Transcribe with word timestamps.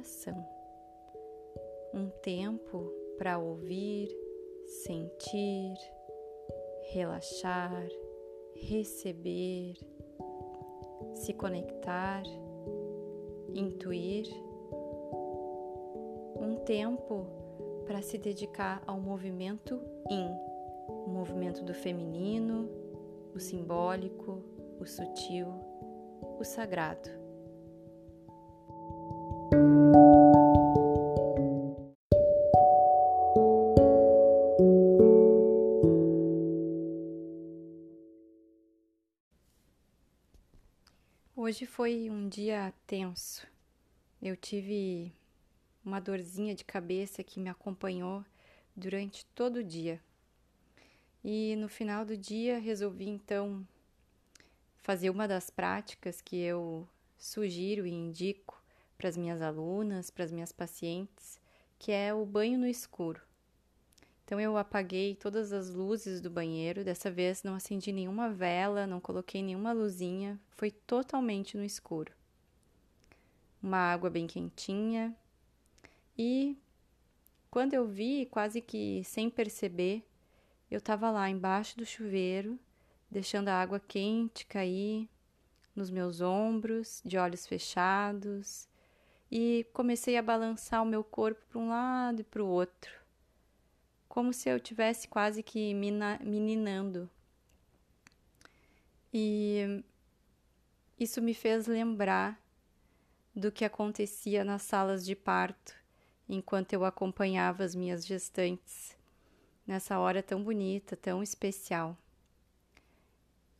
respiração. 0.00 0.46
Um 1.92 2.08
tempo 2.22 2.92
para 3.18 3.38
ouvir, 3.38 4.08
sentir, 4.66 5.74
relaxar, 6.92 7.86
receber, 8.54 9.74
se 11.14 11.32
conectar, 11.34 12.22
intuir. 13.54 14.26
Um 16.40 16.56
tempo 16.64 17.26
para 17.86 18.00
se 18.02 18.16
dedicar 18.16 18.82
ao 18.86 19.00
movimento 19.00 19.80
IN, 20.08 20.30
o 20.88 21.10
movimento 21.10 21.62
do 21.62 21.74
feminino, 21.74 22.68
o 23.34 23.38
simbólico, 23.38 24.42
o 24.78 24.86
sutil, 24.86 25.48
o 26.38 26.44
sagrado. 26.44 27.19
Hoje 41.50 41.66
foi 41.66 42.08
um 42.08 42.28
dia 42.28 42.72
tenso. 42.86 43.44
Eu 44.22 44.36
tive 44.36 45.12
uma 45.84 45.98
dorzinha 45.98 46.54
de 46.54 46.64
cabeça 46.64 47.24
que 47.24 47.40
me 47.40 47.50
acompanhou 47.50 48.24
durante 48.76 49.26
todo 49.34 49.56
o 49.56 49.64
dia. 49.64 50.00
E 51.24 51.56
no 51.56 51.68
final 51.68 52.04
do 52.04 52.16
dia 52.16 52.60
resolvi 52.60 53.08
então 53.08 53.66
fazer 54.76 55.10
uma 55.10 55.26
das 55.26 55.50
práticas 55.50 56.20
que 56.20 56.36
eu 56.36 56.88
sugiro 57.18 57.84
e 57.84 57.90
indico 57.90 58.62
para 58.96 59.08
as 59.08 59.16
minhas 59.16 59.42
alunas, 59.42 60.08
para 60.08 60.26
as 60.26 60.30
minhas 60.30 60.52
pacientes, 60.52 61.40
que 61.80 61.90
é 61.90 62.14
o 62.14 62.24
banho 62.24 62.60
no 62.60 62.66
escuro. 62.68 63.20
Então 64.30 64.40
eu 64.40 64.56
apaguei 64.56 65.16
todas 65.16 65.52
as 65.52 65.70
luzes 65.70 66.20
do 66.20 66.30
banheiro, 66.30 66.84
dessa 66.84 67.10
vez 67.10 67.42
não 67.42 67.56
acendi 67.56 67.90
nenhuma 67.90 68.30
vela, 68.30 68.86
não 68.86 69.00
coloquei 69.00 69.42
nenhuma 69.42 69.72
luzinha, 69.72 70.38
foi 70.50 70.70
totalmente 70.70 71.56
no 71.56 71.64
escuro. 71.64 72.12
Uma 73.60 73.78
água 73.78 74.08
bem 74.08 74.28
quentinha. 74.28 75.12
E 76.16 76.56
quando 77.50 77.74
eu 77.74 77.88
vi, 77.88 78.24
quase 78.26 78.60
que 78.60 79.02
sem 79.02 79.28
perceber, 79.28 80.08
eu 80.70 80.78
estava 80.78 81.10
lá 81.10 81.28
embaixo 81.28 81.76
do 81.76 81.84
chuveiro, 81.84 82.56
deixando 83.10 83.48
a 83.48 83.60
água 83.60 83.80
quente 83.80 84.46
cair 84.46 85.08
nos 85.74 85.90
meus 85.90 86.20
ombros, 86.20 87.02
de 87.04 87.18
olhos 87.18 87.48
fechados, 87.48 88.68
e 89.28 89.66
comecei 89.72 90.16
a 90.16 90.22
balançar 90.22 90.84
o 90.84 90.86
meu 90.86 91.02
corpo 91.02 91.44
para 91.50 91.58
um 91.58 91.70
lado 91.70 92.20
e 92.20 92.24
para 92.24 92.44
o 92.44 92.46
outro, 92.46 92.99
como 94.10 94.32
se 94.32 94.48
eu 94.48 94.58
tivesse 94.58 95.06
quase 95.06 95.40
que 95.40 95.72
meninando. 95.72 97.08
E 99.14 99.84
isso 100.98 101.22
me 101.22 101.32
fez 101.32 101.68
lembrar 101.68 102.38
do 103.34 103.52
que 103.52 103.64
acontecia 103.64 104.44
nas 104.44 104.62
salas 104.62 105.06
de 105.06 105.14
parto 105.14 105.76
enquanto 106.28 106.72
eu 106.72 106.84
acompanhava 106.84 107.62
as 107.62 107.74
minhas 107.76 108.04
gestantes 108.04 108.96
nessa 109.64 109.96
hora 110.00 110.24
tão 110.24 110.42
bonita, 110.42 110.96
tão 110.96 111.22
especial. 111.22 111.96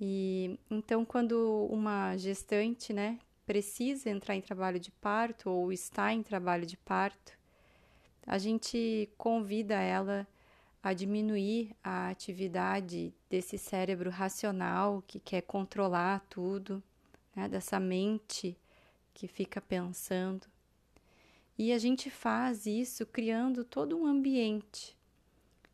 E 0.00 0.58
então, 0.70 1.04
quando 1.04 1.68
uma 1.70 2.16
gestante, 2.16 2.94
né, 2.94 3.18
precisa 3.44 4.08
entrar 4.08 4.34
em 4.34 4.40
trabalho 4.40 4.80
de 4.80 4.90
parto 4.92 5.50
ou 5.50 5.70
está 5.70 6.10
em 6.10 6.22
trabalho 6.22 6.64
de 6.64 6.78
parto, 6.78 7.36
a 8.26 8.38
gente 8.38 9.10
convida 9.18 9.74
ela 9.74 10.26
a 10.82 10.92
diminuir 10.92 11.74
a 11.82 12.08
atividade 12.08 13.12
desse 13.28 13.58
cérebro 13.58 14.10
racional 14.10 15.02
que 15.06 15.18
quer 15.18 15.42
controlar 15.42 16.24
tudo, 16.28 16.82
né, 17.34 17.48
dessa 17.48 17.80
mente 17.80 18.56
que 19.12 19.26
fica 19.26 19.60
pensando. 19.60 20.46
E 21.58 21.72
a 21.72 21.78
gente 21.78 22.08
faz 22.08 22.66
isso 22.66 23.04
criando 23.04 23.64
todo 23.64 23.98
um 23.98 24.06
ambiente 24.06 24.98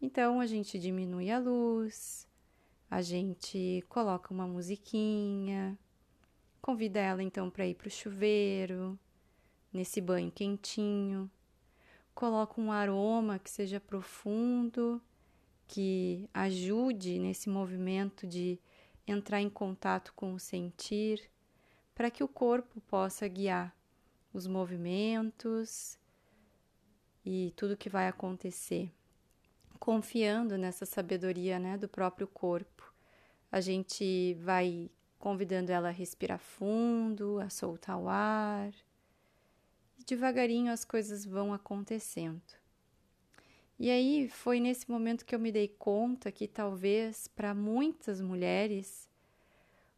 então 0.00 0.40
a 0.40 0.46
gente 0.46 0.78
diminui 0.78 1.30
a 1.30 1.38
luz, 1.38 2.28
a 2.90 3.00
gente 3.00 3.82
coloca 3.88 4.32
uma 4.32 4.46
musiquinha, 4.46 5.78
convida 6.60 7.00
ela 7.00 7.22
então 7.22 7.48
para 7.50 7.66
ir 7.66 7.74
para 7.74 7.88
o 7.88 7.90
chuveiro, 7.90 8.98
nesse 9.72 10.00
banho 10.00 10.30
quentinho, 10.30 11.30
coloca 12.16 12.60
um 12.60 12.72
aroma 12.72 13.38
que 13.38 13.50
seja 13.50 13.78
profundo, 13.78 15.00
que 15.68 16.28
ajude 16.34 17.20
nesse 17.20 17.48
movimento 17.48 18.26
de 18.26 18.58
entrar 19.06 19.40
em 19.40 19.50
contato 19.50 20.12
com 20.16 20.34
o 20.34 20.40
sentir, 20.40 21.30
para 21.94 22.10
que 22.10 22.24
o 22.24 22.28
corpo 22.28 22.80
possa 22.80 23.28
guiar 23.28 23.76
os 24.32 24.48
movimentos 24.48 25.98
e 27.24 27.52
tudo 27.54 27.76
que 27.76 27.88
vai 27.88 28.08
acontecer 28.08 28.90
confiando 29.78 30.56
nessa 30.58 30.86
sabedoria 30.86 31.58
né, 31.58 31.76
do 31.76 31.88
próprio 31.88 32.26
corpo. 32.26 32.92
A 33.52 33.60
gente 33.60 34.34
vai 34.40 34.90
convidando 35.18 35.70
ela 35.70 35.88
a 35.88 35.92
respirar 35.92 36.38
fundo, 36.38 37.38
a 37.40 37.48
soltar 37.48 37.98
o 37.98 38.08
ar. 38.08 38.72
E 39.98 40.04
devagarinho 40.04 40.72
as 40.72 40.84
coisas 40.84 41.24
vão 41.24 41.52
acontecendo. 41.52 42.42
E 43.78 43.90
aí 43.90 44.28
foi 44.28 44.58
nesse 44.58 44.90
momento 44.90 45.24
que 45.24 45.34
eu 45.34 45.38
me 45.38 45.52
dei 45.52 45.68
conta 45.68 46.32
que 46.32 46.48
talvez 46.48 47.28
para 47.28 47.54
muitas 47.54 48.20
mulheres 48.20 49.08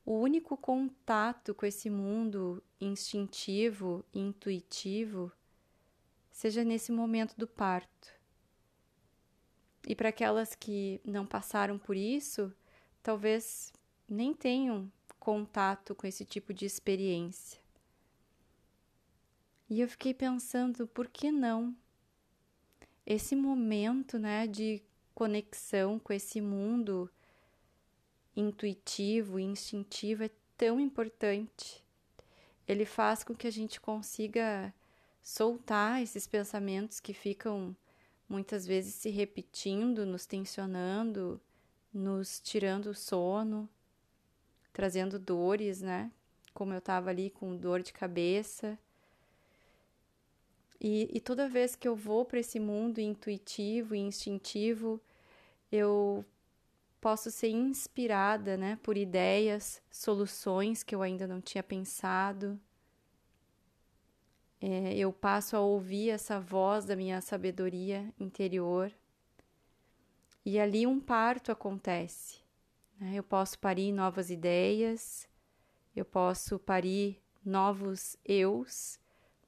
o 0.04 0.14
único 0.18 0.56
contato 0.56 1.54
com 1.54 1.66
esse 1.66 1.90
mundo 1.90 2.62
instintivo, 2.80 4.04
intuitivo, 4.12 5.30
seja 6.30 6.64
nesse 6.64 6.90
momento 6.90 7.34
do 7.36 7.46
parto. 7.46 8.18
E 9.86 9.94
para 9.94 10.08
aquelas 10.08 10.54
que 10.54 11.00
não 11.04 11.26
passaram 11.26 11.78
por 11.78 11.94
isso, 11.94 12.50
talvez 13.02 13.72
nem 14.08 14.32
tenham 14.32 14.90
contato 15.20 15.94
com 15.94 16.06
esse 16.06 16.24
tipo 16.24 16.54
de 16.54 16.64
experiência. 16.64 17.60
E 19.70 19.80
eu 19.80 19.88
fiquei 19.88 20.14
pensando, 20.14 20.86
por 20.86 21.08
que 21.08 21.30
não? 21.30 21.76
Esse 23.04 23.36
momento, 23.36 24.18
né, 24.18 24.46
de 24.46 24.82
conexão 25.14 25.98
com 25.98 26.12
esse 26.12 26.40
mundo 26.40 27.10
intuitivo 28.36 29.38
e 29.38 29.42
instintivo 29.42 30.22
é 30.24 30.30
tão 30.56 30.78
importante. 30.80 31.84
Ele 32.66 32.84
faz 32.84 33.24
com 33.24 33.34
que 33.34 33.46
a 33.46 33.50
gente 33.50 33.80
consiga 33.80 34.72
soltar 35.22 36.02
esses 36.02 36.26
pensamentos 36.26 37.00
que 37.00 37.12
ficam 37.12 37.76
muitas 38.28 38.66
vezes 38.66 38.94
se 38.94 39.10
repetindo, 39.10 40.06
nos 40.06 40.24
tensionando, 40.24 41.40
nos 41.92 42.40
tirando 42.40 42.86
o 42.86 42.94
sono, 42.94 43.68
trazendo 44.72 45.18
dores, 45.18 45.80
né? 45.80 46.12
Como 46.54 46.72
eu 46.72 46.78
estava 46.78 47.10
ali 47.10 47.30
com 47.30 47.56
dor 47.56 47.82
de 47.82 47.92
cabeça. 47.92 48.78
E, 50.80 51.08
e 51.12 51.20
toda 51.20 51.48
vez 51.48 51.74
que 51.74 51.88
eu 51.88 51.96
vou 51.96 52.24
para 52.24 52.38
esse 52.38 52.60
mundo 52.60 53.00
intuitivo 53.00 53.94
e 53.94 53.98
instintivo, 53.98 55.00
eu 55.70 56.24
posso 57.00 57.30
ser 57.30 57.48
inspirada 57.48 58.56
né, 58.56 58.78
por 58.82 58.96
ideias, 58.96 59.82
soluções 59.90 60.82
que 60.82 60.94
eu 60.94 61.02
ainda 61.02 61.26
não 61.26 61.40
tinha 61.40 61.62
pensado 61.62 62.60
é, 64.60 64.96
eu 64.96 65.12
passo 65.12 65.56
a 65.56 65.60
ouvir 65.60 66.10
essa 66.10 66.40
voz 66.40 66.84
da 66.84 66.96
minha 66.96 67.20
sabedoria 67.20 68.12
interior 68.18 68.92
e 70.44 70.58
ali 70.58 70.86
um 70.86 70.98
parto 70.98 71.52
acontece. 71.52 72.40
Né? 72.98 73.12
Eu 73.14 73.22
posso 73.22 73.58
parir 73.58 73.92
novas 73.92 74.30
ideias, 74.30 75.28
eu 75.94 76.04
posso 76.04 76.58
parir 76.58 77.22
novos 77.44 78.16
eus, 78.24 78.98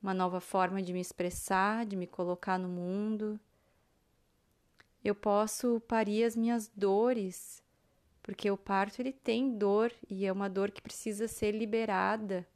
uma 0.02 0.14
nova 0.14 0.40
forma 0.40 0.82
de 0.82 0.92
me 0.92 1.00
expressar, 1.00 1.84
de 1.86 1.96
me 1.96 2.06
colocar 2.06 2.58
no 2.58 2.68
mundo. 2.68 3.38
Eu 5.04 5.14
posso 5.14 5.80
parir 5.80 6.24
as 6.24 6.36
minhas 6.36 6.68
dores, 6.74 7.62
porque 8.22 8.50
o 8.50 8.56
parto 8.56 9.00
ele 9.00 9.12
tem 9.12 9.56
dor 9.56 9.92
e 10.08 10.26
é 10.26 10.32
uma 10.32 10.48
dor 10.48 10.70
que 10.70 10.82
precisa 10.82 11.26
ser 11.26 11.52
liberada, 11.52 12.46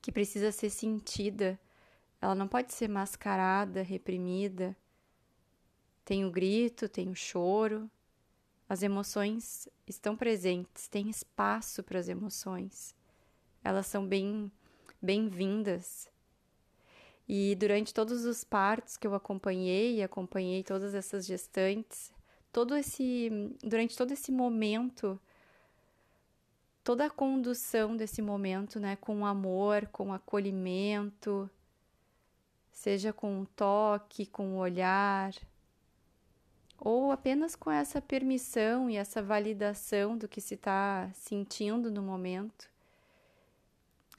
que 0.00 0.12
precisa 0.12 0.52
ser 0.52 0.70
sentida 0.70 1.58
ela 2.22 2.36
não 2.36 2.46
pode 2.46 2.72
ser 2.72 2.88
mascarada, 2.88 3.82
reprimida. 3.82 4.76
Tem 6.04 6.24
o 6.24 6.30
grito, 6.30 6.88
tem 6.88 7.08
o 7.08 7.16
choro. 7.16 7.90
As 8.68 8.80
emoções 8.84 9.68
estão 9.88 10.16
presentes, 10.16 10.86
tem 10.86 11.10
espaço 11.10 11.82
para 11.82 11.98
as 11.98 12.08
emoções. 12.08 12.94
Elas 13.64 13.88
são 13.88 14.06
bem 14.06 14.52
bem-vindas. 15.02 16.11
E 17.28 17.54
durante 17.54 17.94
todos 17.94 18.24
os 18.24 18.44
partos 18.44 18.96
que 18.96 19.06
eu 19.06 19.14
acompanhei, 19.14 19.96
e 19.96 20.02
acompanhei 20.02 20.62
todas 20.62 20.94
essas 20.94 21.24
gestantes, 21.24 22.12
todo 22.52 22.74
esse 22.74 23.30
durante 23.62 23.96
todo 23.96 24.12
esse 24.12 24.32
momento, 24.32 25.20
toda 26.82 27.06
a 27.06 27.10
condução 27.10 27.96
desse 27.96 28.20
momento, 28.20 28.80
né, 28.80 28.96
com 28.96 29.24
amor, 29.24 29.86
com 29.86 30.12
acolhimento, 30.12 31.48
seja 32.72 33.12
com 33.12 33.40
um 33.40 33.44
toque, 33.44 34.26
com 34.26 34.54
um 34.54 34.58
olhar, 34.58 35.32
ou 36.78 37.12
apenas 37.12 37.54
com 37.54 37.70
essa 37.70 38.02
permissão 38.02 38.90
e 38.90 38.96
essa 38.96 39.22
validação 39.22 40.18
do 40.18 40.26
que 40.26 40.40
se 40.40 40.54
está 40.54 41.08
sentindo 41.14 41.90
no 41.90 42.02
momento 42.02 42.71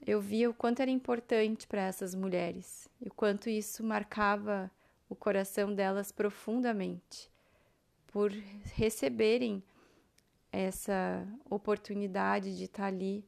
eu 0.06 0.20
via 0.20 0.50
o 0.50 0.54
quanto 0.54 0.80
era 0.80 0.90
importante 0.90 1.66
para 1.66 1.82
essas 1.82 2.14
mulheres 2.14 2.88
e 3.00 3.08
o 3.08 3.14
quanto 3.14 3.48
isso 3.48 3.82
marcava 3.84 4.70
o 5.08 5.14
coração 5.14 5.74
delas 5.74 6.10
profundamente 6.10 7.30
por 8.06 8.30
receberem 8.74 9.62
essa 10.52 11.26
oportunidade 11.48 12.56
de 12.56 12.64
estar 12.64 12.86
ali 12.86 13.24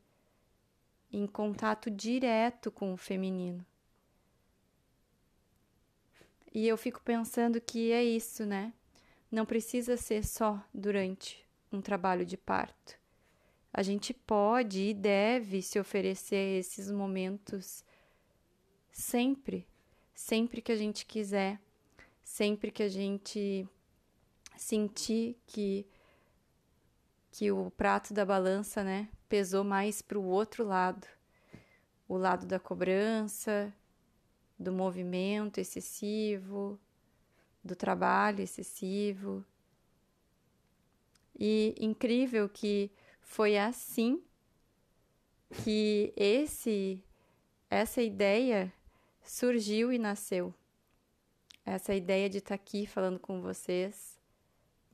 em 1.12 1.26
contato 1.26 1.90
direto 1.90 2.70
com 2.70 2.92
o 2.92 2.96
feminino. 2.96 3.64
E 6.54 6.66
eu 6.66 6.76
fico 6.76 7.02
pensando 7.02 7.60
que 7.60 7.90
é 7.92 8.02
isso, 8.02 8.46
né? 8.46 8.72
Não 9.30 9.44
precisa 9.44 9.96
ser 9.96 10.24
só 10.24 10.62
durante 10.72 11.44
um 11.72 11.80
trabalho 11.80 12.24
de 12.24 12.36
parto 12.36 12.96
a 13.76 13.82
gente 13.82 14.14
pode 14.14 14.80
e 14.80 14.94
deve 14.94 15.60
se 15.60 15.78
oferecer 15.78 16.58
esses 16.58 16.90
momentos 16.90 17.84
sempre, 18.90 19.68
sempre 20.14 20.62
que 20.62 20.72
a 20.72 20.76
gente 20.76 21.04
quiser, 21.04 21.60
sempre 22.24 22.70
que 22.70 22.82
a 22.82 22.88
gente 22.88 23.68
sentir 24.56 25.38
que 25.46 25.86
que 27.30 27.52
o 27.52 27.70
prato 27.70 28.14
da 28.14 28.24
balança, 28.24 28.82
né, 28.82 29.10
pesou 29.28 29.62
mais 29.62 30.00
para 30.00 30.18
o 30.18 30.24
outro 30.24 30.64
lado, 30.64 31.06
o 32.08 32.16
lado 32.16 32.46
da 32.46 32.58
cobrança, 32.58 33.70
do 34.58 34.72
movimento 34.72 35.58
excessivo, 35.58 36.80
do 37.62 37.76
trabalho 37.76 38.40
excessivo. 38.40 39.44
E 41.38 41.74
incrível 41.78 42.48
que 42.48 42.90
foi 43.26 43.58
assim 43.58 44.22
que 45.62 46.12
esse 46.16 47.02
essa 47.68 48.00
ideia 48.00 48.72
surgiu 49.20 49.92
e 49.92 49.98
nasceu. 49.98 50.54
Essa 51.64 51.92
ideia 51.92 52.30
de 52.30 52.38
estar 52.38 52.54
aqui 52.54 52.86
falando 52.86 53.18
com 53.18 53.42
vocês 53.42 54.18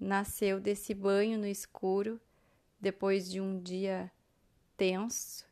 nasceu 0.00 0.58
desse 0.58 0.94
banho 0.94 1.38
no 1.38 1.46
escuro 1.46 2.20
depois 2.80 3.30
de 3.30 3.40
um 3.40 3.60
dia 3.60 4.10
tenso 4.76 5.46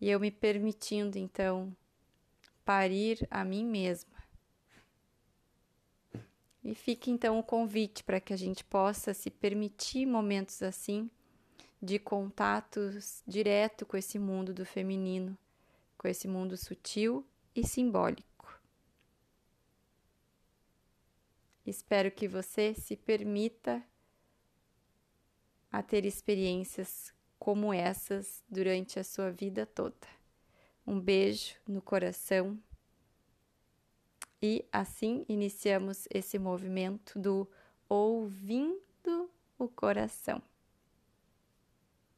e 0.00 0.10
eu 0.10 0.18
me 0.18 0.30
permitindo 0.30 1.18
então 1.18 1.76
parir 2.64 3.28
a 3.30 3.44
mim 3.44 3.64
mesma. 3.64 4.16
E 6.64 6.74
fica 6.74 7.10
então 7.10 7.38
o 7.38 7.44
convite 7.44 8.02
para 8.02 8.18
que 8.18 8.32
a 8.32 8.36
gente 8.36 8.64
possa 8.64 9.12
se 9.12 9.30
permitir 9.30 10.06
momentos 10.06 10.62
assim 10.62 11.08
de 11.80 11.98
contatos 11.98 13.22
direto 13.26 13.84
com 13.84 13.96
esse 13.96 14.18
mundo 14.18 14.54
do 14.54 14.64
feminino, 14.64 15.36
com 15.96 16.08
esse 16.08 16.26
mundo 16.26 16.56
sutil 16.56 17.26
e 17.54 17.66
simbólico. 17.66 18.26
Espero 21.66 22.10
que 22.10 22.28
você 22.28 22.74
se 22.74 22.96
permita 22.96 23.82
a 25.70 25.82
ter 25.82 26.04
experiências 26.04 27.12
como 27.38 27.72
essas 27.72 28.42
durante 28.48 28.98
a 28.98 29.04
sua 29.04 29.30
vida 29.30 29.66
toda. 29.66 30.06
Um 30.86 31.00
beijo 31.00 31.56
no 31.66 31.82
coração. 31.82 32.58
E 34.40 34.64
assim 34.70 35.24
iniciamos 35.28 36.06
esse 36.08 36.38
movimento 36.38 37.18
do 37.18 37.50
ouvindo 37.88 39.30
o 39.58 39.68
coração. 39.68 40.40